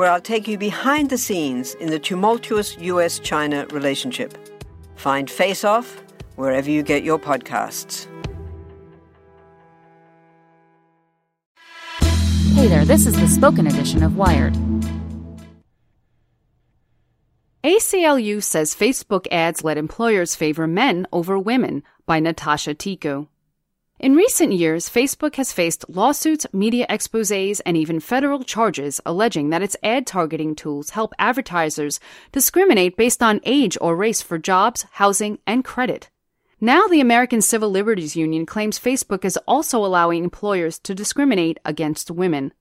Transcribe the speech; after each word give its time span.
where 0.00 0.10
I'll 0.10 0.18
take 0.18 0.48
you 0.48 0.56
behind 0.56 1.10
the 1.10 1.18
scenes 1.18 1.74
in 1.74 1.90
the 1.90 1.98
tumultuous 1.98 2.74
US 2.78 3.18
China 3.18 3.66
relationship. 3.66 4.34
Find 4.96 5.30
Face 5.30 5.62
Off 5.62 6.02
wherever 6.36 6.70
you 6.70 6.82
get 6.82 7.04
your 7.04 7.18
podcasts. 7.18 8.06
Hey 12.54 12.66
there, 12.66 12.86
this 12.86 13.04
is 13.04 13.14
the 13.20 13.28
spoken 13.28 13.66
edition 13.66 14.02
of 14.02 14.16
Wired. 14.16 14.54
ACLU 17.62 18.42
says 18.42 18.74
Facebook 18.74 19.26
ads 19.30 19.62
let 19.62 19.76
employers 19.76 20.34
favor 20.34 20.66
men 20.66 21.06
over 21.12 21.38
women 21.38 21.82
by 22.06 22.20
Natasha 22.20 22.74
Tiku. 22.74 23.28
In 24.00 24.14
recent 24.14 24.54
years, 24.54 24.88
Facebook 24.88 25.34
has 25.34 25.52
faced 25.52 25.84
lawsuits, 25.90 26.46
media 26.54 26.86
exposes, 26.88 27.60
and 27.60 27.76
even 27.76 28.00
federal 28.00 28.42
charges 28.42 28.98
alleging 29.04 29.50
that 29.50 29.62
its 29.62 29.76
ad 29.82 30.06
targeting 30.06 30.54
tools 30.54 30.90
help 30.90 31.12
advertisers 31.18 32.00
discriminate 32.32 32.96
based 32.96 33.22
on 33.22 33.42
age 33.44 33.76
or 33.78 33.94
race 33.94 34.22
for 34.22 34.38
jobs, 34.38 34.86
housing, 34.92 35.38
and 35.46 35.66
credit. 35.66 36.08
Now, 36.62 36.86
the 36.86 37.02
American 37.02 37.42
Civil 37.42 37.68
Liberties 37.68 38.16
Union 38.16 38.46
claims 38.46 38.78
Facebook 38.78 39.22
is 39.22 39.38
also 39.46 39.84
allowing 39.84 40.24
employers 40.24 40.78
to 40.78 40.94
discriminate 40.94 41.58
against 41.66 42.10
women. 42.10 42.54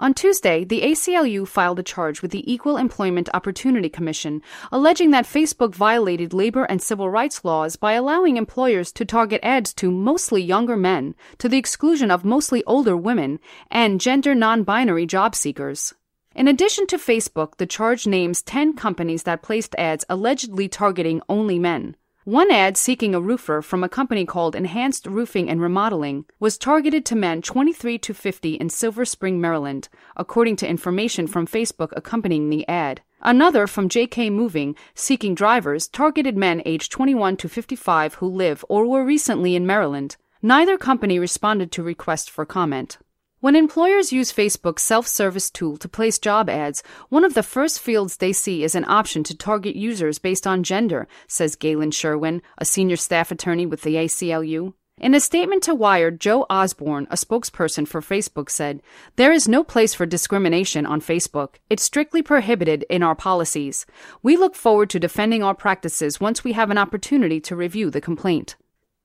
On 0.00 0.14
Tuesday, 0.14 0.62
the 0.62 0.82
ACLU 0.82 1.44
filed 1.44 1.80
a 1.80 1.82
charge 1.82 2.22
with 2.22 2.30
the 2.30 2.52
Equal 2.52 2.76
Employment 2.76 3.28
Opportunity 3.34 3.88
Commission, 3.88 4.42
alleging 4.70 5.10
that 5.10 5.24
Facebook 5.24 5.74
violated 5.74 6.32
labor 6.32 6.62
and 6.62 6.80
civil 6.80 7.10
rights 7.10 7.44
laws 7.44 7.74
by 7.74 7.94
allowing 7.94 8.36
employers 8.36 8.92
to 8.92 9.04
target 9.04 9.40
ads 9.42 9.74
to 9.74 9.90
mostly 9.90 10.40
younger 10.40 10.76
men, 10.76 11.16
to 11.38 11.48
the 11.48 11.58
exclusion 11.58 12.12
of 12.12 12.24
mostly 12.24 12.62
older 12.62 12.96
women, 12.96 13.40
and 13.72 14.00
gender 14.00 14.36
non 14.36 14.62
binary 14.62 15.04
job 15.04 15.34
seekers. 15.34 15.94
In 16.32 16.46
addition 16.46 16.86
to 16.86 16.96
Facebook, 16.96 17.56
the 17.56 17.66
charge 17.66 18.06
names 18.06 18.40
10 18.42 18.74
companies 18.74 19.24
that 19.24 19.42
placed 19.42 19.74
ads 19.74 20.04
allegedly 20.08 20.68
targeting 20.68 21.22
only 21.28 21.58
men. 21.58 21.96
One 22.28 22.50
ad 22.50 22.76
seeking 22.76 23.14
a 23.14 23.22
roofer 23.22 23.62
from 23.62 23.82
a 23.82 23.88
company 23.88 24.26
called 24.26 24.54
Enhanced 24.54 25.06
Roofing 25.06 25.48
and 25.48 25.62
Remodeling 25.62 26.26
was 26.38 26.58
targeted 26.58 27.06
to 27.06 27.16
men 27.16 27.40
23 27.40 27.96
to 28.00 28.12
50 28.12 28.52
in 28.56 28.68
Silver 28.68 29.06
Spring, 29.06 29.40
Maryland, 29.40 29.88
according 30.14 30.56
to 30.56 30.68
information 30.68 31.26
from 31.26 31.46
Facebook 31.46 31.90
accompanying 31.96 32.50
the 32.50 32.68
ad. 32.68 33.00
Another 33.22 33.66
from 33.66 33.88
JK 33.88 34.30
Moving, 34.30 34.76
seeking 34.94 35.34
drivers, 35.34 35.88
targeted 35.88 36.36
men 36.36 36.60
aged 36.66 36.92
21 36.92 37.38
to 37.38 37.48
55 37.48 38.16
who 38.16 38.26
live 38.26 38.62
or 38.68 38.86
were 38.86 39.06
recently 39.06 39.56
in 39.56 39.66
Maryland. 39.66 40.18
Neither 40.42 40.76
company 40.76 41.18
responded 41.18 41.72
to 41.72 41.82
requests 41.82 42.28
for 42.28 42.44
comment. 42.44 42.98
When 43.40 43.54
employers 43.54 44.12
use 44.12 44.32
Facebook's 44.32 44.82
self-service 44.82 45.50
tool 45.50 45.76
to 45.76 45.88
place 45.88 46.18
job 46.18 46.50
ads, 46.50 46.82
one 47.08 47.22
of 47.22 47.34
the 47.34 47.44
first 47.44 47.78
fields 47.78 48.16
they 48.16 48.32
see 48.32 48.64
is 48.64 48.74
an 48.74 48.84
option 48.88 49.22
to 49.22 49.36
target 49.36 49.76
users 49.76 50.18
based 50.18 50.44
on 50.44 50.64
gender, 50.64 51.06
says 51.28 51.54
Galen 51.54 51.92
Sherwin, 51.92 52.42
a 52.58 52.64
senior 52.64 52.96
staff 52.96 53.30
attorney 53.30 53.64
with 53.64 53.82
the 53.82 53.94
ACLU. 53.94 54.72
In 55.00 55.14
a 55.14 55.20
statement 55.20 55.62
to 55.62 55.74
Wired, 55.76 56.18
Joe 56.18 56.46
Osborne, 56.50 57.06
a 57.12 57.14
spokesperson 57.14 57.86
for 57.86 58.00
Facebook, 58.00 58.50
said, 58.50 58.82
There 59.14 59.30
is 59.30 59.46
no 59.46 59.62
place 59.62 59.94
for 59.94 60.04
discrimination 60.04 60.84
on 60.84 61.00
Facebook. 61.00 61.58
It's 61.70 61.84
strictly 61.84 62.22
prohibited 62.22 62.84
in 62.90 63.04
our 63.04 63.14
policies. 63.14 63.86
We 64.20 64.36
look 64.36 64.56
forward 64.56 64.90
to 64.90 64.98
defending 64.98 65.44
our 65.44 65.54
practices 65.54 66.18
once 66.18 66.42
we 66.42 66.54
have 66.54 66.72
an 66.72 66.78
opportunity 66.78 67.40
to 67.42 67.54
review 67.54 67.88
the 67.88 68.00
complaint. 68.00 68.56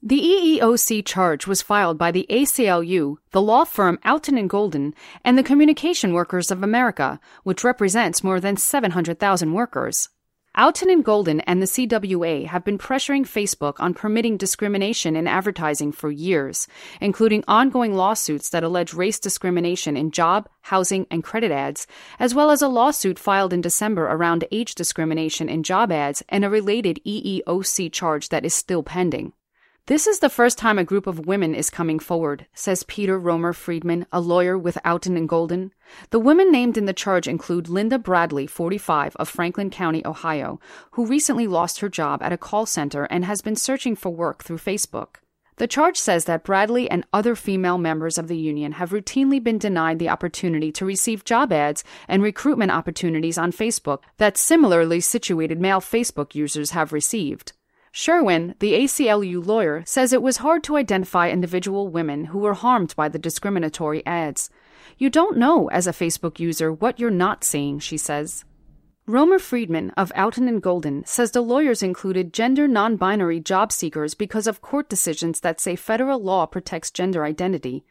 The 0.00 0.20
EEOC 0.20 1.04
charge 1.04 1.48
was 1.48 1.60
filed 1.60 1.98
by 1.98 2.12
the 2.12 2.24
ACLU, 2.30 3.16
the 3.32 3.42
law 3.42 3.64
firm 3.64 3.98
Outten 4.04 4.38
and 4.38 4.48
Golden, 4.48 4.94
and 5.24 5.36
the 5.36 5.42
Communication 5.42 6.12
Workers 6.12 6.52
of 6.52 6.62
America, 6.62 7.18
which 7.42 7.64
represents 7.64 8.22
more 8.22 8.38
than 8.38 8.56
700,000 8.56 9.52
workers. 9.52 10.08
Outten 10.56 10.92
and 10.92 11.04
Golden 11.04 11.40
and 11.40 11.60
the 11.60 11.66
CWA 11.66 12.46
have 12.46 12.64
been 12.64 12.78
pressuring 12.78 13.22
Facebook 13.22 13.74
on 13.80 13.92
permitting 13.92 14.36
discrimination 14.36 15.16
in 15.16 15.26
advertising 15.26 15.90
for 15.90 16.12
years, 16.12 16.68
including 17.00 17.42
ongoing 17.48 17.94
lawsuits 17.94 18.50
that 18.50 18.62
allege 18.62 18.94
race 18.94 19.18
discrimination 19.18 19.96
in 19.96 20.12
job, 20.12 20.48
housing, 20.62 21.08
and 21.10 21.24
credit 21.24 21.50
ads, 21.50 21.88
as 22.20 22.36
well 22.36 22.52
as 22.52 22.62
a 22.62 22.68
lawsuit 22.68 23.18
filed 23.18 23.52
in 23.52 23.60
December 23.60 24.04
around 24.04 24.44
age 24.52 24.76
discrimination 24.76 25.48
in 25.48 25.64
job 25.64 25.90
ads 25.90 26.22
and 26.28 26.44
a 26.44 26.50
related 26.50 27.00
EEOC 27.04 27.92
charge 27.92 28.28
that 28.28 28.44
is 28.44 28.54
still 28.54 28.84
pending. 28.84 29.32
This 29.88 30.06
is 30.06 30.18
the 30.18 30.28
first 30.28 30.58
time 30.58 30.78
a 30.78 30.84
group 30.84 31.06
of 31.06 31.24
women 31.24 31.54
is 31.54 31.70
coming 31.70 31.98
forward, 31.98 32.44
says 32.52 32.82
Peter 32.82 33.18
Romer 33.18 33.54
Friedman, 33.54 34.04
a 34.12 34.20
lawyer 34.20 34.58
with 34.58 34.76
Outten 34.84 35.16
and 35.16 35.26
Golden. 35.26 35.72
The 36.10 36.18
women 36.18 36.52
named 36.52 36.76
in 36.76 36.84
the 36.84 36.92
charge 36.92 37.26
include 37.26 37.70
Linda 37.70 37.98
Bradley, 37.98 38.46
45, 38.46 39.16
of 39.16 39.30
Franklin 39.30 39.70
County, 39.70 40.04
Ohio, 40.04 40.60
who 40.90 41.06
recently 41.06 41.46
lost 41.46 41.80
her 41.80 41.88
job 41.88 42.22
at 42.22 42.34
a 42.34 42.36
call 42.36 42.66
center 42.66 43.04
and 43.04 43.24
has 43.24 43.40
been 43.40 43.56
searching 43.56 43.96
for 43.96 44.10
work 44.10 44.44
through 44.44 44.58
Facebook. 44.58 45.22
The 45.56 45.66
charge 45.66 45.96
says 45.96 46.26
that 46.26 46.44
Bradley 46.44 46.90
and 46.90 47.06
other 47.14 47.34
female 47.34 47.78
members 47.78 48.18
of 48.18 48.28
the 48.28 48.36
union 48.36 48.72
have 48.72 48.90
routinely 48.90 49.42
been 49.42 49.56
denied 49.56 49.98
the 49.98 50.10
opportunity 50.10 50.70
to 50.70 50.84
receive 50.84 51.24
job 51.24 51.50
ads 51.50 51.82
and 52.06 52.22
recruitment 52.22 52.72
opportunities 52.72 53.38
on 53.38 53.52
Facebook 53.52 54.00
that 54.18 54.36
similarly 54.36 55.00
situated 55.00 55.58
male 55.58 55.80
Facebook 55.80 56.34
users 56.34 56.72
have 56.72 56.92
received. 56.92 57.54
Sherwin, 58.00 58.54
the 58.60 58.74
ACLU 58.74 59.44
lawyer, 59.44 59.82
says 59.84 60.12
it 60.12 60.22
was 60.22 60.36
hard 60.36 60.62
to 60.62 60.76
identify 60.76 61.30
individual 61.30 61.88
women 61.88 62.26
who 62.26 62.38
were 62.38 62.54
harmed 62.54 62.94
by 62.94 63.08
the 63.08 63.18
discriminatory 63.18 64.06
ads. 64.06 64.50
You 64.98 65.10
don't 65.10 65.36
know 65.36 65.66
as 65.70 65.88
a 65.88 65.92
Facebook 65.92 66.38
user 66.38 66.72
what 66.72 67.00
you're 67.00 67.10
not 67.10 67.42
seeing, 67.42 67.80
she 67.80 67.96
says. 67.96 68.44
Romer 69.08 69.40
Friedman 69.40 69.90
of 69.96 70.12
Outten 70.14 70.46
and 70.46 70.62
Golden 70.62 71.04
says 71.06 71.32
the 71.32 71.40
lawyers 71.40 71.82
included 71.82 72.32
gender 72.32 72.68
non 72.68 72.94
binary 72.94 73.40
job 73.40 73.72
seekers 73.72 74.14
because 74.14 74.46
of 74.46 74.62
court 74.62 74.88
decisions 74.88 75.40
that 75.40 75.60
say 75.60 75.74
federal 75.74 76.22
law 76.22 76.46
protects 76.46 76.92
gender 76.92 77.24
identity. 77.24 77.84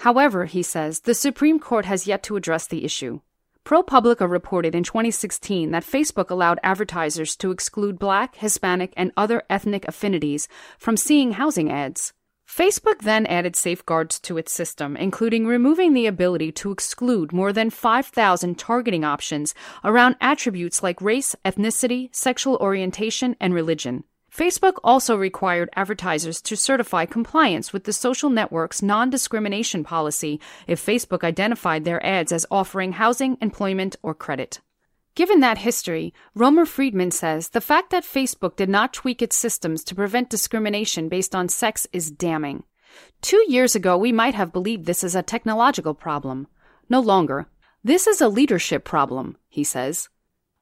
However, 0.00 0.44
he 0.44 0.62
says, 0.62 1.00
the 1.00 1.14
Supreme 1.14 1.58
Court 1.58 1.86
has 1.86 2.06
yet 2.06 2.22
to 2.24 2.36
address 2.36 2.66
the 2.66 2.84
issue. 2.84 3.20
ProPublica 3.68 4.26
reported 4.26 4.74
in 4.74 4.82
2016 4.82 5.72
that 5.72 5.84
Facebook 5.84 6.30
allowed 6.30 6.58
advertisers 6.62 7.36
to 7.36 7.50
exclude 7.50 7.98
Black, 7.98 8.36
Hispanic, 8.36 8.94
and 8.96 9.12
other 9.14 9.42
ethnic 9.50 9.86
affinities 9.86 10.48
from 10.78 10.96
seeing 10.96 11.32
housing 11.32 11.70
ads. 11.70 12.14
Facebook 12.48 13.00
then 13.02 13.26
added 13.26 13.54
safeguards 13.54 14.18
to 14.20 14.38
its 14.38 14.54
system, 14.54 14.96
including 14.96 15.46
removing 15.46 15.92
the 15.92 16.06
ability 16.06 16.50
to 16.50 16.72
exclude 16.72 17.30
more 17.30 17.52
than 17.52 17.68
5,000 17.68 18.58
targeting 18.58 19.04
options 19.04 19.54
around 19.84 20.16
attributes 20.18 20.82
like 20.82 21.02
race, 21.02 21.36
ethnicity, 21.44 22.08
sexual 22.16 22.56
orientation, 22.62 23.36
and 23.38 23.52
religion. 23.52 24.04
Facebook 24.38 24.74
also 24.84 25.16
required 25.16 25.68
advertisers 25.74 26.40
to 26.42 26.56
certify 26.56 27.06
compliance 27.06 27.72
with 27.72 27.82
the 27.82 27.92
social 27.92 28.30
network's 28.30 28.80
non 28.80 29.10
discrimination 29.10 29.82
policy 29.82 30.40
if 30.68 30.84
Facebook 30.84 31.24
identified 31.24 31.84
their 31.84 32.04
ads 32.06 32.30
as 32.30 32.46
offering 32.48 32.92
housing, 32.92 33.36
employment, 33.40 33.96
or 34.00 34.14
credit. 34.14 34.60
Given 35.16 35.40
that 35.40 35.58
history, 35.58 36.14
Romer 36.36 36.66
Friedman 36.66 37.10
says 37.10 37.48
the 37.48 37.60
fact 37.60 37.90
that 37.90 38.04
Facebook 38.04 38.54
did 38.54 38.68
not 38.68 38.92
tweak 38.92 39.20
its 39.22 39.34
systems 39.34 39.82
to 39.82 39.96
prevent 39.96 40.30
discrimination 40.30 41.08
based 41.08 41.34
on 41.34 41.48
sex 41.48 41.88
is 41.92 42.08
damning. 42.08 42.62
Two 43.20 43.44
years 43.48 43.74
ago, 43.74 43.98
we 43.98 44.12
might 44.12 44.36
have 44.36 44.52
believed 44.52 44.86
this 44.86 45.02
is 45.02 45.16
a 45.16 45.22
technological 45.22 45.94
problem. 45.94 46.46
No 46.88 47.00
longer. 47.00 47.48
This 47.82 48.06
is 48.06 48.20
a 48.20 48.28
leadership 48.28 48.84
problem, 48.84 49.36
he 49.48 49.64
says. 49.64 50.08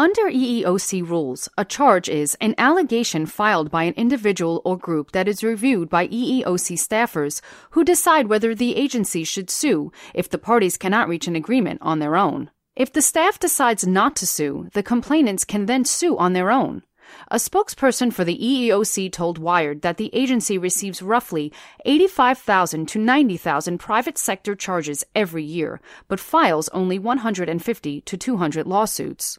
Under 0.00 0.30
EEOC 0.30 1.06
rules, 1.06 1.50
a 1.58 1.64
charge 1.66 2.08
is 2.08 2.34
an 2.40 2.54
allegation 2.56 3.26
filed 3.26 3.70
by 3.70 3.82
an 3.82 3.92
individual 3.98 4.62
or 4.64 4.78
group 4.78 5.12
that 5.12 5.28
is 5.28 5.44
reviewed 5.44 5.90
by 5.90 6.08
EEOC 6.08 6.78
staffers 6.78 7.42
who 7.72 7.84
decide 7.84 8.26
whether 8.26 8.54
the 8.54 8.76
agency 8.76 9.24
should 9.24 9.50
sue 9.50 9.92
if 10.14 10.26
the 10.26 10.38
parties 10.38 10.78
cannot 10.78 11.06
reach 11.06 11.28
an 11.28 11.36
agreement 11.36 11.82
on 11.82 11.98
their 11.98 12.16
own. 12.16 12.50
If 12.74 12.90
the 12.90 13.02
staff 13.02 13.38
decides 13.38 13.86
not 13.86 14.16
to 14.16 14.26
sue, 14.26 14.70
the 14.72 14.82
complainants 14.82 15.44
can 15.44 15.66
then 15.66 15.84
sue 15.84 16.16
on 16.16 16.32
their 16.32 16.50
own. 16.50 16.82
A 17.28 17.36
spokesperson 17.36 18.10
for 18.10 18.24
the 18.24 18.38
EEOC 18.38 19.12
told 19.12 19.36
Wired 19.36 19.82
that 19.82 19.98
the 19.98 20.08
agency 20.14 20.56
receives 20.56 21.02
roughly 21.02 21.52
85,000 21.84 22.88
to 22.88 22.98
90,000 22.98 23.76
private 23.76 24.16
sector 24.16 24.54
charges 24.54 25.04
every 25.14 25.44
year, 25.44 25.78
but 26.08 26.18
files 26.18 26.70
only 26.70 26.98
150 26.98 28.00
to 28.00 28.16
200 28.16 28.66
lawsuits. 28.66 29.38